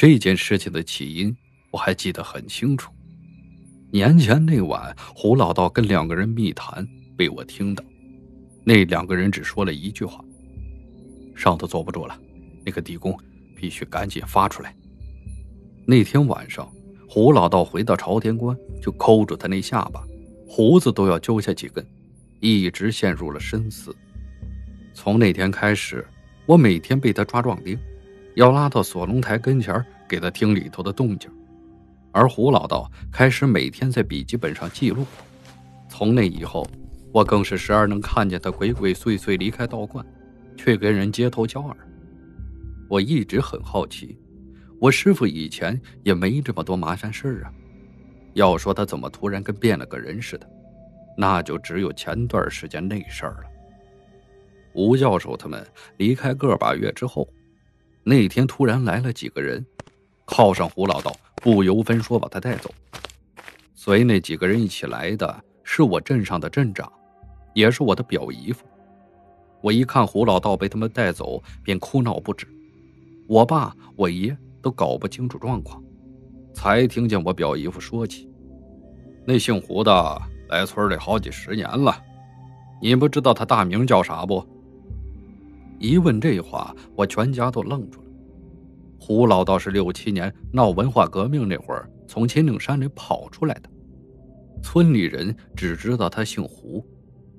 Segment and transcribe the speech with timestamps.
[0.00, 1.36] 这件事情的起因
[1.70, 2.90] 我还记得很清楚。
[3.92, 6.88] 年前那晚，胡老道跟两个人密谈，
[7.18, 7.84] 被我听到。
[8.64, 10.24] 那两个人只说了一句话
[11.36, 12.18] ：“上头坐不住了，
[12.64, 13.14] 那个地宫
[13.54, 14.74] 必须赶紧发出来。”
[15.84, 16.66] 那天晚上，
[17.06, 20.02] 胡老道回到朝天关，就抠住他那下巴，
[20.48, 21.86] 胡子都要揪下几根，
[22.40, 23.94] 一直陷入了深思。
[24.94, 26.06] 从那天开始，
[26.46, 27.78] 我每天被他抓壮丁，
[28.34, 31.30] 要拉到锁龙台跟前给他听里头的动静。
[32.12, 35.06] 而胡老道开始每天在笔记本上记录。
[35.88, 36.66] 从那以后，
[37.12, 40.04] 我更是时而能看见他鬼鬼祟祟离开道观，
[40.56, 41.76] 却跟人接头交耳。
[42.88, 44.18] 我一直很好奇，
[44.80, 47.52] 我师傅以前也没这么多麻烦事啊。
[48.34, 50.48] 要说他怎么突然跟变了个人似的，
[51.16, 53.44] 那就只有前段时间那事儿了。
[54.74, 55.64] 吴教授他们
[55.96, 57.28] 离开个把月之后，
[58.02, 59.64] 那天突然来了几个人，
[60.24, 61.14] 靠上胡老道。
[61.42, 62.70] 不由分说把他带走。
[63.74, 66.92] 随那几个人一起来的是我镇上的镇长，
[67.54, 68.66] 也是我的表姨夫。
[69.62, 72.46] 我一看胡老道被他们带走，便哭闹不止。
[73.26, 75.82] 我爸、我爷都搞不清楚状况，
[76.52, 78.30] 才听见我表姨夫说起：
[79.24, 81.96] 那姓胡的来村里好几十年了，
[82.82, 84.46] 你不知道他大名叫啥不？
[85.80, 88.06] 一问这话，我全家都愣住了。
[88.98, 93.70] 胡老道是六七年闹文化革命那会儿从秦岭山里跑出来的，
[94.62, 96.86] 村里人只知道他姓胡，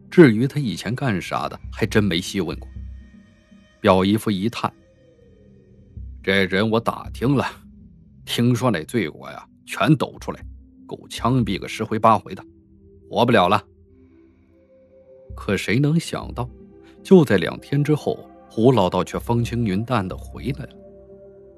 [0.09, 2.67] 至于他以前干啥的，还真没细问过。
[3.80, 4.73] 表姨夫一叹
[6.23, 7.45] ：“这人我打听了，
[8.25, 10.44] 听说那罪过呀，全抖出来，
[10.88, 12.44] 够枪毙个十回八回的，
[13.08, 13.64] 活不了了。”
[15.38, 16.50] 可谁能想到，
[17.03, 20.75] 就在两天之后，胡老道却风轻云淡的回来了。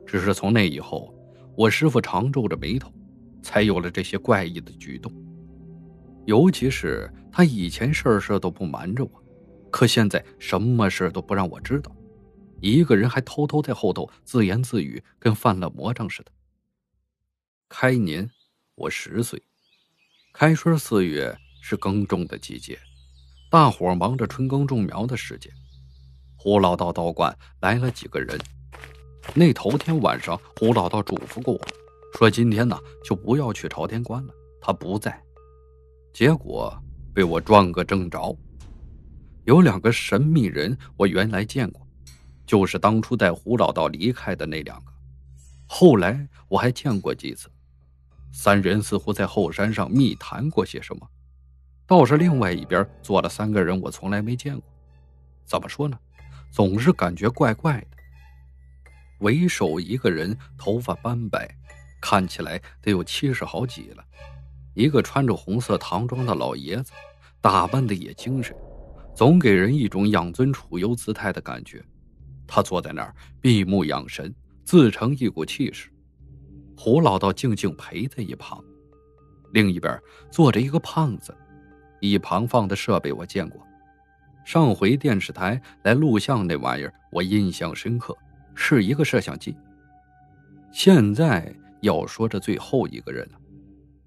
[0.06, 1.12] 只是从那以后，
[1.58, 2.94] 我师傅常皱着眉头，
[3.42, 5.12] 才有了这些怪异的举动。
[6.26, 9.24] 尤其是他以前事事都不瞒着我，
[9.72, 11.92] 可现在什么事都不让我知道，
[12.62, 16.32] 一个人还偷偷在后头自言自语，跟犯了魔障似的。
[17.70, 18.30] 开年，
[18.76, 19.42] 我十岁，
[20.32, 22.78] 开春四月是耕种的季节，
[23.50, 25.52] 大伙忙着春耕种苗的时间。
[26.44, 28.38] 胡老道道观来了几个人。
[29.34, 31.62] 那头天晚上，胡老道嘱咐过我，
[32.18, 35.18] 说今天呢就不要去朝天观了，他不在。
[36.12, 36.78] 结果
[37.14, 38.38] 被我撞个正着。
[39.46, 41.88] 有两个神秘人，我原来见过，
[42.46, 44.92] 就是当初带胡老道离开的那两个。
[45.66, 47.50] 后来我还见过几次，
[48.34, 51.08] 三人似乎在后山上密谈过些什么。
[51.88, 54.64] 倒是另外一边坐了三个人，我从来没见过。
[55.46, 55.98] 怎么说呢？
[56.54, 57.98] 总是感觉怪怪的。
[59.22, 61.50] 为首一个人头发斑白，
[62.00, 64.06] 看起来得有七十好几了。
[64.76, 66.92] 一个穿着红色唐装的老爷子，
[67.42, 68.56] 打扮的也精神，
[69.16, 71.84] 总给人一种养尊处优姿态的感觉。
[72.46, 74.32] 他坐在那儿闭目养神，
[74.64, 75.90] 自成一股气势。
[76.78, 78.64] 胡老道静静陪在一旁。
[79.54, 80.00] 另一边
[80.30, 81.36] 坐着一个胖子，
[82.00, 83.66] 一旁放的设备我见过。
[84.44, 88.16] 上回电视台来录像那玩意儿，我印象深刻。
[88.56, 89.56] 是一个摄像机。
[90.72, 93.40] 现在要说这最后一个人了，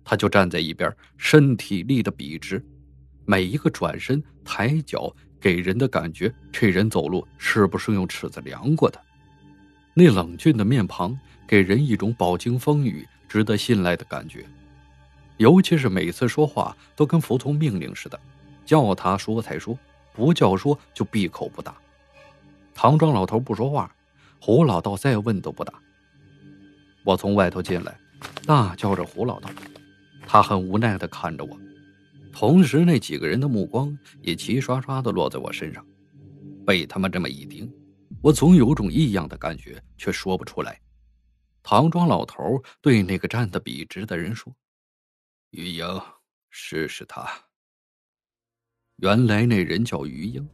[0.04, 2.64] 他就站在一边，身体立得笔直，
[3.24, 9.00] 每一个转身、抬脚，给人的感觉，这人走路是不是用尺子量过的？
[9.94, 14.46] 那冷峻的面庞，给人一种饱经风雨、值得信赖的感觉。
[15.38, 18.20] 尤其是每次说话都跟服从命令似的，
[18.64, 19.76] 叫他说才说，
[20.16, 21.76] 不叫说就闭口不答。
[22.74, 23.92] 唐庄老头不说话。
[24.38, 25.72] 胡老道再问都不答。
[27.04, 27.98] 我从外头进来，
[28.44, 29.50] 大叫着胡老道，
[30.26, 31.58] 他很无奈的看着我，
[32.32, 35.84] 同时那几个人的目光也齐刷刷的落在我身上。
[36.64, 37.68] 被他们这么一盯，
[38.20, 40.78] 我总有种异样的感觉，却说不出来。
[41.62, 44.54] 唐庄老头对那个站得笔直的人说
[45.50, 46.00] ：“于英，
[46.50, 47.28] 试试他。”
[48.98, 50.48] 原来那人叫于英，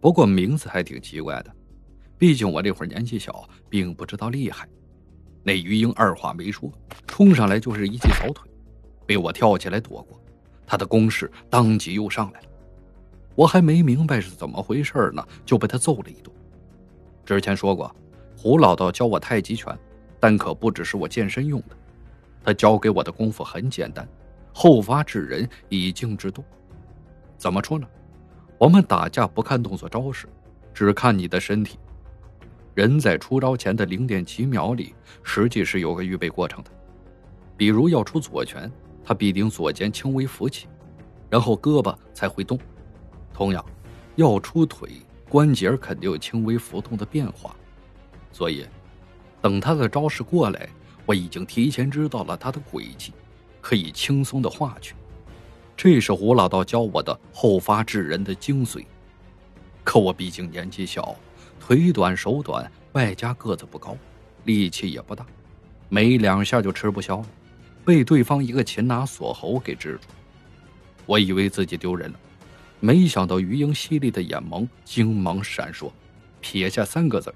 [0.00, 1.54] 不过名字还挺奇怪的。
[2.16, 4.66] 毕竟我这会儿年纪小，并不知道厉害。
[5.42, 6.72] 那于英二话没说，
[7.06, 8.50] 冲上来就是一记扫腿，
[9.04, 10.18] 被我跳起来躲过。
[10.66, 12.46] 他的攻势当即又上来了，
[13.34, 16.34] 我还没明白是怎么回事呢，就被他揍了一顿。
[17.26, 17.94] 之前说过，
[18.34, 19.78] 胡老道教我太极拳，
[20.18, 21.76] 但可不只是我健身用的。
[22.42, 24.08] 他教给我的功夫很简单，
[24.54, 26.42] 后发制人，以静制动。
[27.44, 27.86] 怎么说呢？
[28.56, 30.26] 我们打架不看动作招式，
[30.72, 31.78] 只看你的身体。
[32.72, 36.70] 人在出招前的零点几秒里，实际是有个预备过程的。
[37.54, 38.72] 比如要出左拳，
[39.04, 40.68] 他必定左肩轻微浮起，
[41.28, 42.58] 然后胳膊才会动。
[43.34, 43.62] 同样，
[44.16, 44.88] 要出腿，
[45.28, 47.54] 关节肯定有轻微浮动的变化。
[48.32, 48.64] 所以，
[49.42, 50.66] 等他的招式过来，
[51.04, 53.12] 我已经提前知道了他的轨迹，
[53.60, 54.94] 可以轻松的化去。
[55.76, 58.84] 这是胡老道教我的后发制人的精髓。
[59.82, 61.16] 可我毕竟年纪小。
[61.66, 63.96] 腿短手短，外加个子不高，
[64.44, 65.24] 力气也不大，
[65.88, 67.26] 没两下就吃不消了，
[67.86, 70.08] 被对方一个擒拿锁喉给制住。
[71.06, 72.18] 我以为自己丢人了，
[72.80, 75.90] 没想到余英犀利的眼眸精芒闪烁，
[76.42, 77.34] 撇下三个字：“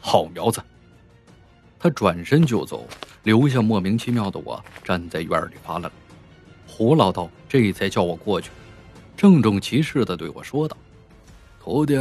[0.00, 0.62] 好苗子。”
[1.78, 2.88] 他转身就走，
[3.24, 5.92] 留下莫名其妙的我站在院里发愣。
[6.76, 8.50] 胡老道这才叫我过去，
[9.16, 10.76] 郑重其事的对我说道
[11.58, 11.94] ：“徒弟。”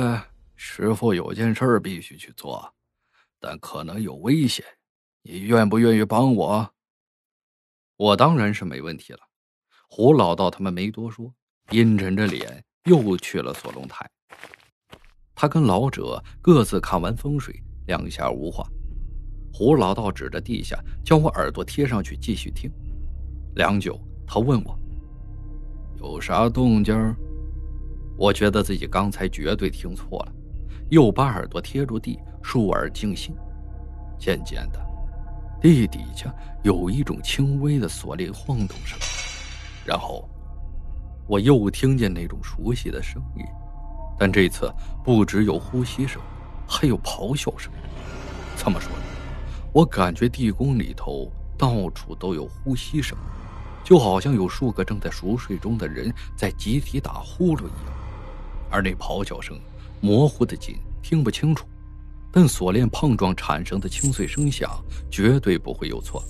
[0.57, 2.73] 师傅有件事必须去做，
[3.39, 4.65] 但可能有危险，
[5.21, 6.69] 你愿不愿意帮我？
[7.95, 9.19] 我当然是没问题了。
[9.87, 11.33] 胡老道他们没多说，
[11.71, 14.05] 阴沉着脸又去了锁龙台。
[15.33, 18.67] 他跟老者各自看完风水，两下无话。
[19.53, 22.69] 胡老道指着地下，叫我耳朵贴上去继续听。
[23.55, 24.77] 良久，他问我
[25.99, 26.95] ：“有啥动静？”
[28.17, 30.31] 我觉得自己刚才绝对听错了。
[30.89, 33.35] 又把耳朵贴住地，竖耳静心。
[34.19, 34.79] 渐渐的，
[35.59, 36.33] 地底下
[36.63, 38.97] 有一种轻微的锁链晃动声，
[39.83, 40.29] 然后
[41.27, 43.43] 我又听见那种熟悉的声音，
[44.17, 44.71] 但这次
[45.03, 46.21] 不只有呼吸声，
[46.67, 47.71] 还有咆哮声。
[48.55, 49.03] 怎么说呢？
[49.73, 53.17] 我感觉地宫里头到处都有呼吸声，
[53.85, 57.93] 就好像有数个正在熟睡中的人在集体打呼噜一样，
[58.71, 59.57] 而那咆哮声。
[60.01, 61.65] 模糊的紧，听不清楚，
[62.31, 64.69] 但锁链碰撞产生的清脆声响
[65.09, 66.21] 绝对不会有错。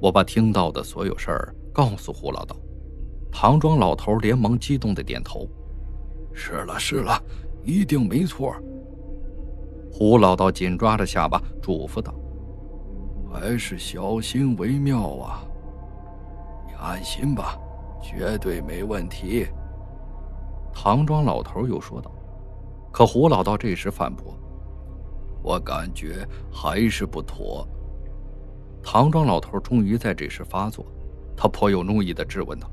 [0.00, 2.56] 我把听到的所有事儿告诉胡老道，
[3.30, 5.48] 唐庄老头连忙激动的点头
[6.32, 7.22] ：“是了是了，
[7.64, 8.54] 一定没错。”
[9.92, 12.14] 胡老道紧抓着下巴嘱咐道
[13.30, 15.44] ：“还是小心为妙啊！
[16.80, 17.58] 安心吧，
[18.02, 19.46] 绝对没问题。”
[20.72, 22.10] 唐庄老头又说道。
[22.92, 24.36] 可胡老道这时反驳
[25.44, 27.64] ：“我感觉还是不妥。”
[28.82, 30.84] 唐庄老头终于在这时发作，
[31.36, 32.68] 他颇有怒意的质问道：“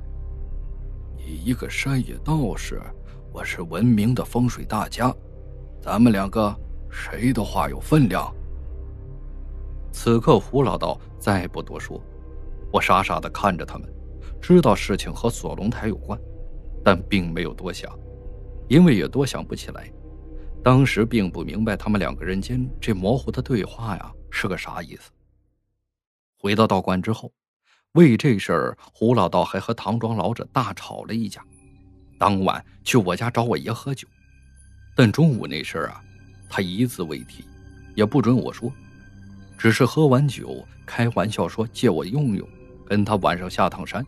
[1.15, 2.81] 你一个山野道士，
[3.31, 5.13] 我是闻名的风水大家，
[5.80, 6.51] 咱们两个
[6.89, 8.33] 谁的话有分量？”
[9.94, 12.01] 此刻胡老道再不多说，
[12.74, 13.88] 我傻傻的看着他们，
[14.42, 16.19] 知道事情和锁龙台有关，
[16.84, 17.92] 但并没有多想，
[18.68, 19.92] 因为也多想不起来。
[20.63, 25.12] 当时并不明白他们两个人间这模糊的对话呀是个啥意思。
[26.39, 27.31] 回到道观之后，
[27.94, 31.44] 为这事儿，胡老道还和唐庄老者大吵了一架。
[32.19, 34.07] 当晚去我家找我爷喝酒，
[34.95, 36.04] 但中午那事儿啊，
[36.50, 37.44] 他一字未提，
[37.95, 38.72] 也不准我说，
[39.57, 42.48] 只是喝完酒开玩笑说借我用用，
[42.86, 44.06] 跟他晚上下趟山，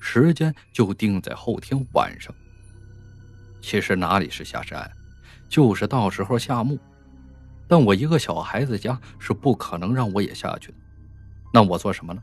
[0.00, 2.34] 时间就定在后天晚上。
[3.60, 4.90] 其实哪里是下山？
[5.48, 6.78] 就是到时候下墓，
[7.66, 10.74] 但我一个小孩子家是不可能让我也下去的。
[11.52, 12.22] 那我做什么呢？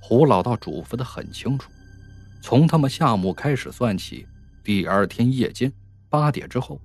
[0.00, 1.70] 胡老道嘱咐的很清楚，
[2.40, 4.26] 从他们下墓开始算起，
[4.64, 5.72] 第二天夜间
[6.08, 6.80] 八点之后，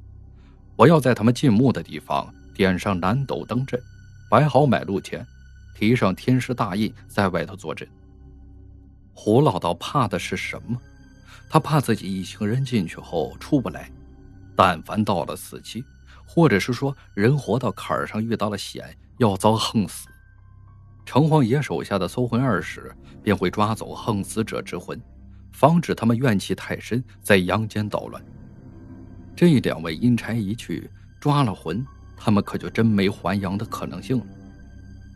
[0.76, 3.82] 我要在他们进墓的地方点上南斗灯阵，
[4.30, 5.26] 摆好买路钱，
[5.74, 7.88] 提上天师大印，在外头坐镇。
[9.20, 10.80] 胡老道怕的是什么？
[11.50, 13.90] 他怕自己一行人进去后出不来。
[14.56, 15.84] 但凡到了死期，
[16.24, 20.08] 或者是说人活到坎儿上遇到了险，要遭横死，
[21.04, 25.02] 城隍爷手下的搜魂二使便会抓走横死者之魂，
[25.52, 28.24] 防止他们怨气太深，在阳间捣乱。
[29.36, 30.88] 这两位阴差一去，
[31.20, 31.84] 抓了魂，
[32.16, 34.26] 他们可就真没还阳的可能性了。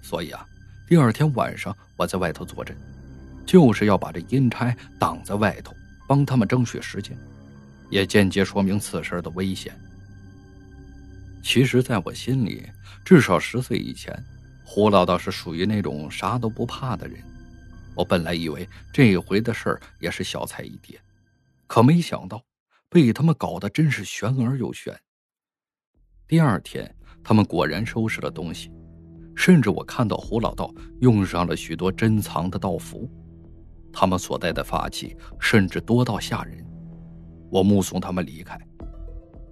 [0.01, 0.43] 所以啊，
[0.88, 2.75] 第二天晚上我在外头坐镇，
[3.45, 5.75] 就是要把这阴差挡在外头，
[6.07, 7.17] 帮他们争取时间。
[7.89, 9.77] 也间接说明此事的危险。
[11.43, 12.65] 其实，在我心里，
[13.03, 14.17] 至少十岁以前，
[14.63, 17.21] 胡老道是属于那种啥都不怕的人。
[17.93, 20.98] 我本来以为这一回的事儿也是小菜一碟，
[21.67, 22.41] 可没想到
[22.88, 24.98] 被他们搞得真是悬而又悬。
[26.25, 28.71] 第二天，他们果然收拾了东西，
[29.36, 33.12] 甚至我看到胡老道用上了许多珍藏的道符，
[33.91, 36.63] 他们所带的法器甚至多到吓人。
[37.50, 38.57] 我目送他们离开，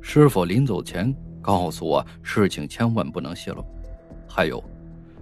[0.02, 3.66] 师傅临走前告诉我事情千万不能泄露，
[4.28, 4.64] 还有，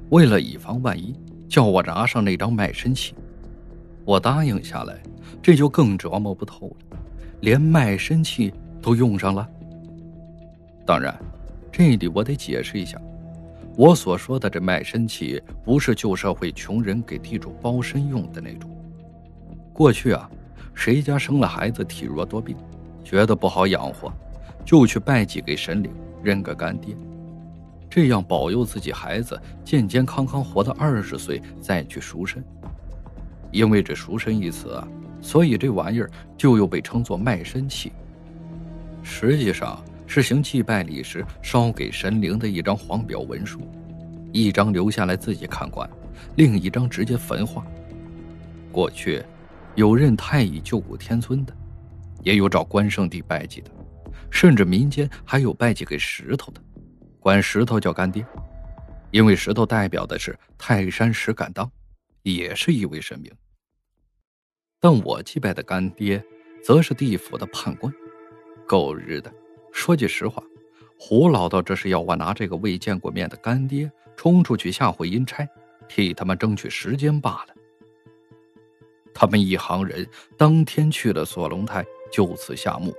[0.09, 1.15] 为了以防万一，
[1.50, 3.15] 叫我拿上那张卖身契。
[4.05, 5.01] 我答应下来，
[5.41, 6.97] 这就更琢磨不透了，
[7.41, 9.50] 连卖身契都用上了。
[10.86, 11.13] 当然，
[11.71, 13.01] 这里我得解释一下，
[13.75, 18.71] 我所说的这卖身契，不是旧社会穷人给地主包身用的那种。
[19.77, 20.27] 过去啊，
[20.74, 22.57] 谁家生了孩子体弱多病，
[23.03, 24.12] 觉得不好养活。
[24.65, 25.91] 就去拜祭给神灵，
[26.24, 26.98] 认个干爹，
[27.88, 32.43] 这样保佑自己孩子健健康康活到二十岁再去赎身。
[33.51, 34.88] 因为这“赎身”一词啊，
[35.22, 37.91] 所以这玩意儿就又被称作卖身契。
[39.03, 43.62] 实际上是行祭拜礼时烧给神灵的一张黄表文书，
[44.31, 45.88] 一张留下来自己看管，
[46.36, 47.63] 另一张直接焚化。
[48.69, 49.24] 过去
[49.77, 51.55] 有认太乙救苦天尊的，
[52.24, 53.69] 也有找关圣帝拜祭的。
[54.31, 56.60] 甚至民间还有拜祭给石头的，
[57.19, 58.25] 管石头叫干爹，
[59.12, 61.72] 因为石头代表的是泰山石敢当，
[62.24, 63.31] 也是一位神明。
[64.79, 66.25] 但我祭拜的干爹，
[66.63, 67.93] 则是地府的判官，
[68.67, 69.31] 狗日的！
[69.72, 70.41] 说句实话，
[70.98, 75.48] 胡老道这是要我拿这个未见过面的干爹冲出去吓唬阴差，
[75.88, 77.53] 替他们争取时间罢了。
[79.19, 80.07] 他们一行人
[80.38, 82.93] 当天去了锁龙台，就此下墓。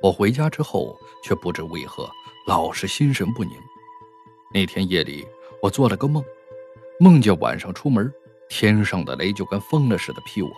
[0.00, 2.10] 我回家之后，却不知为何
[2.46, 3.52] 老是心神不宁。
[4.54, 5.22] 那天夜里，
[5.60, 6.24] 我做了个梦，
[6.98, 8.10] 梦见晚上出门，
[8.48, 10.50] 天上的雷就跟疯了似的劈我，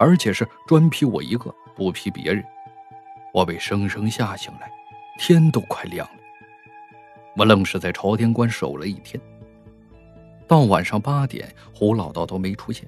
[0.00, 2.44] 而且是专劈我一个，不劈别人。
[3.32, 4.68] 我被生生吓醒来，
[5.20, 6.14] 天都快亮了。
[7.36, 9.20] 我愣是在朝天关守了一天。
[10.48, 12.84] 到晚上八点，胡老道都没出现，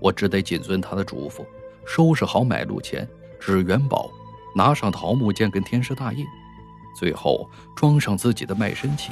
[0.00, 1.44] 我只得谨遵他的嘱咐，
[1.86, 3.08] 收拾好买路钱、
[3.38, 4.10] 纸元宝。
[4.56, 6.24] 拿上桃木剑跟天师大印，
[6.96, 9.10] 最后装上自己的卖身契，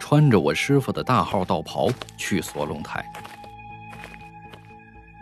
[0.00, 3.06] 穿着我师傅的大号道袍去锁龙台。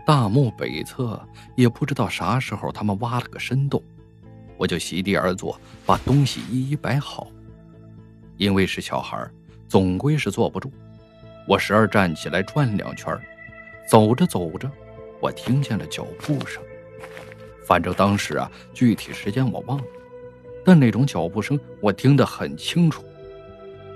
[0.07, 1.23] 大墓北侧
[1.57, 3.83] 也不知道啥时候他们挖了个深洞，
[4.57, 7.27] 我就席地而坐，把东西一一摆好。
[8.39, 9.29] 因为是小孩，
[9.69, 10.73] 总归是坐不住，
[11.47, 13.15] 我时而站起来转两圈，
[13.87, 14.71] 走着走着，
[15.21, 16.63] 我听见了脚步声。
[17.65, 19.85] 反正当时啊，具体时间我忘了，
[20.65, 23.05] 但那种脚步声我听得很清楚，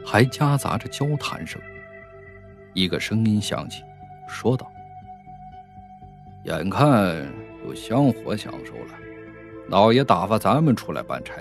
[0.05, 1.61] 还夹杂着交谈声。
[2.75, 3.83] 一个声音响起，
[4.29, 4.71] 说道
[6.45, 7.27] ：“眼看
[7.67, 8.95] 有香火享受了，
[9.69, 11.35] 老爷打发咱们出来办差，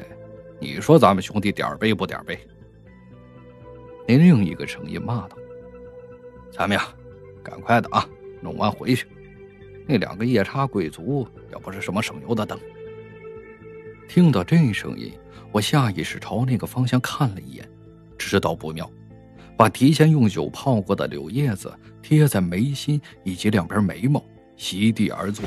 [0.60, 2.39] 你说咱们兄弟点背不点背？”
[4.08, 5.38] 那另一个声音骂道
[6.51, 6.88] ：“咱们呀，
[7.44, 8.08] 赶快的啊，
[8.41, 9.08] 弄完回去。”
[9.88, 12.60] 那两个夜叉贵族也不是什么省油的灯。
[14.10, 15.13] 听到这声音，
[15.51, 17.70] 我下意识朝那个方向看了一眼，
[18.17, 18.89] 知道不妙，
[19.56, 24.22] 把提前用酒泡过的柳叶子贴在眉心以及两边眉毛，
[24.58, 25.46] 席地而坐。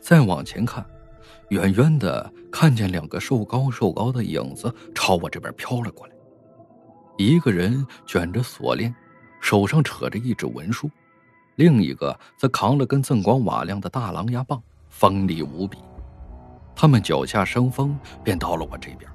[0.00, 0.84] 再往前看，
[1.50, 6.14] 远远的看见两个瘦高瘦高的影子朝我这边飘了过来，
[7.18, 8.94] 一个人卷着锁链，
[9.40, 10.90] 手上扯着一纸文书。
[11.56, 15.78] 另一个则扛了根锃光瓦亮的大狼牙棒，锋利无比。
[16.74, 19.08] 他们脚下生风，便到了我这边，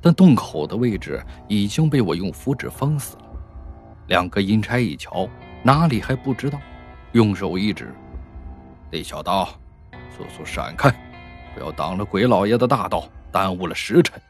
[0.00, 3.22] 但洞口的位置已经被我用符纸封死了。
[4.08, 5.28] 两个阴差一瞧，
[5.62, 6.58] 哪里还不知道，
[7.12, 7.94] 用手一指
[8.90, 9.44] ：“那小刀，
[10.16, 10.90] 速速闪开，
[11.54, 14.20] 不要挡了鬼老爷的大道，耽误了时辰。”